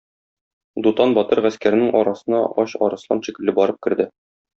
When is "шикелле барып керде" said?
3.29-4.09